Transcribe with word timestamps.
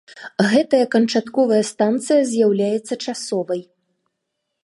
Гэтая 0.51 0.85
канчатковая 0.95 1.59
станцыя 1.71 2.21
з'яўляецца 2.31 2.93
часовай. 3.09 3.61